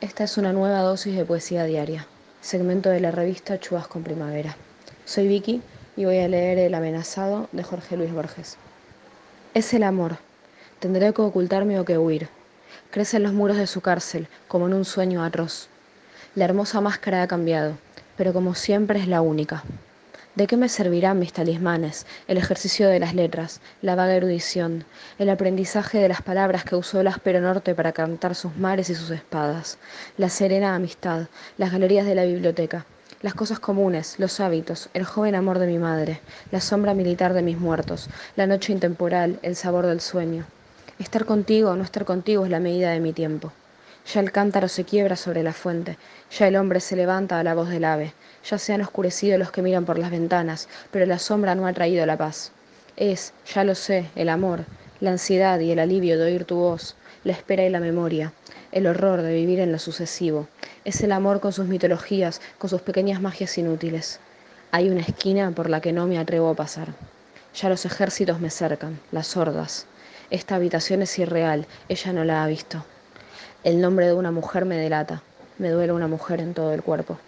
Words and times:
Esta 0.00 0.22
es 0.22 0.38
una 0.38 0.52
nueva 0.52 0.78
dosis 0.82 1.16
de 1.16 1.24
poesía 1.24 1.64
diaria, 1.64 2.06
segmento 2.40 2.88
de 2.88 3.00
la 3.00 3.10
revista 3.10 3.58
Chubasco 3.58 3.98
en 3.98 4.04
Primavera. 4.04 4.56
Soy 5.04 5.26
Vicky 5.26 5.60
y 5.96 6.04
voy 6.04 6.18
a 6.20 6.28
leer 6.28 6.56
El 6.58 6.74
amenazado 6.74 7.48
de 7.50 7.64
Jorge 7.64 7.96
Luis 7.96 8.12
Borges. 8.12 8.58
Es 9.54 9.74
el 9.74 9.82
amor. 9.82 10.18
Tendré 10.78 11.12
que 11.12 11.22
ocultarme 11.22 11.80
o 11.80 11.84
que 11.84 11.98
huir. 11.98 12.28
Crece 12.92 13.16
en 13.16 13.24
los 13.24 13.32
muros 13.32 13.56
de 13.56 13.66
su 13.66 13.80
cárcel, 13.80 14.28
como 14.46 14.68
en 14.68 14.74
un 14.74 14.84
sueño 14.84 15.24
atroz. 15.24 15.66
La 16.36 16.44
hermosa 16.44 16.80
máscara 16.80 17.24
ha 17.24 17.26
cambiado, 17.26 17.72
pero 18.16 18.32
como 18.32 18.54
siempre 18.54 19.00
es 19.00 19.08
la 19.08 19.20
única. 19.20 19.64
¿De 20.34 20.46
qué 20.46 20.56
me 20.56 20.68
servirán 20.68 21.18
mis 21.18 21.32
talismanes, 21.32 22.06
el 22.28 22.38
ejercicio 22.38 22.88
de 22.88 23.00
las 23.00 23.14
letras, 23.14 23.60
la 23.82 23.96
vaga 23.96 24.14
erudición, 24.14 24.84
el 25.18 25.30
aprendizaje 25.30 25.98
de 25.98 26.08
las 26.08 26.22
palabras 26.22 26.64
que 26.64 26.76
usó 26.76 27.00
el 27.00 27.08
áspero 27.08 27.40
norte 27.40 27.74
para 27.74 27.92
cantar 27.92 28.34
sus 28.34 28.56
mares 28.56 28.88
y 28.88 28.94
sus 28.94 29.10
espadas, 29.10 29.78
la 30.16 30.28
serena 30.28 30.74
amistad, 30.74 31.26
las 31.56 31.72
galerías 31.72 32.06
de 32.06 32.14
la 32.14 32.24
biblioteca, 32.24 32.86
las 33.20 33.34
cosas 33.34 33.58
comunes, 33.58 34.14
los 34.18 34.38
hábitos, 34.38 34.90
el 34.94 35.04
joven 35.04 35.34
amor 35.34 35.58
de 35.58 35.66
mi 35.66 35.78
madre, 35.78 36.20
la 36.52 36.60
sombra 36.60 36.94
militar 36.94 37.34
de 37.34 37.42
mis 37.42 37.58
muertos, 37.58 38.08
la 38.36 38.46
noche 38.46 38.72
intemporal, 38.72 39.40
el 39.42 39.56
sabor 39.56 39.86
del 39.86 40.00
sueño? 40.00 40.44
Estar 41.00 41.24
contigo 41.24 41.70
o 41.70 41.76
no 41.76 41.82
estar 41.82 42.04
contigo 42.04 42.44
es 42.44 42.50
la 42.50 42.60
medida 42.60 42.90
de 42.90 43.00
mi 43.00 43.12
tiempo. 43.12 43.52
Ya 44.12 44.20
el 44.20 44.32
cántaro 44.32 44.68
se 44.68 44.84
quiebra 44.84 45.16
sobre 45.16 45.42
la 45.42 45.52
fuente, 45.52 45.98
ya 46.30 46.48
el 46.48 46.56
hombre 46.56 46.80
se 46.80 46.96
levanta 46.96 47.38
a 47.38 47.42
la 47.42 47.54
voz 47.54 47.68
del 47.68 47.84
ave, 47.84 48.14
ya 48.42 48.56
se 48.56 48.72
han 48.72 48.80
oscurecido 48.80 49.36
los 49.36 49.50
que 49.50 49.60
miran 49.60 49.84
por 49.84 49.98
las 49.98 50.10
ventanas, 50.10 50.66
pero 50.90 51.04
la 51.04 51.18
sombra 51.18 51.54
no 51.54 51.66
ha 51.66 51.74
traído 51.74 52.06
la 52.06 52.16
paz. 52.16 52.52
Es, 52.96 53.34
ya 53.52 53.64
lo 53.64 53.74
sé, 53.74 54.06
el 54.16 54.30
amor, 54.30 54.64
la 55.00 55.10
ansiedad 55.10 55.60
y 55.60 55.72
el 55.72 55.78
alivio 55.78 56.18
de 56.18 56.24
oír 56.24 56.46
tu 56.46 56.56
voz, 56.56 56.96
la 57.22 57.32
espera 57.32 57.66
y 57.66 57.68
la 57.68 57.80
memoria, 57.80 58.32
el 58.72 58.86
horror 58.86 59.20
de 59.20 59.34
vivir 59.34 59.60
en 59.60 59.72
lo 59.72 59.78
sucesivo. 59.78 60.48
Es 60.86 61.02
el 61.02 61.12
amor 61.12 61.40
con 61.40 61.52
sus 61.52 61.66
mitologías, 61.66 62.40
con 62.56 62.70
sus 62.70 62.80
pequeñas 62.80 63.20
magias 63.20 63.58
inútiles. 63.58 64.20
Hay 64.70 64.88
una 64.88 65.02
esquina 65.02 65.50
por 65.50 65.68
la 65.68 65.82
que 65.82 65.92
no 65.92 66.06
me 66.06 66.18
atrevo 66.18 66.48
a 66.48 66.54
pasar. 66.54 66.88
Ya 67.54 67.68
los 67.68 67.84
ejércitos 67.84 68.40
me 68.40 68.48
cercan, 68.48 69.00
las 69.12 69.36
hordas. 69.36 69.86
Esta 70.30 70.54
habitación 70.54 71.02
es 71.02 71.18
irreal, 71.18 71.66
ella 71.90 72.12
no 72.14 72.24
la 72.24 72.42
ha 72.42 72.46
visto. 72.46 72.84
El 73.62 73.80
nombre 73.80 74.06
de 74.06 74.14
una 74.14 74.30
mujer 74.30 74.64
me 74.64 74.76
delata, 74.76 75.22
me 75.58 75.70
duele 75.70 75.92
una 75.92 76.08
mujer 76.08 76.40
en 76.40 76.54
todo 76.54 76.72
el 76.72 76.82
cuerpo. 76.82 77.18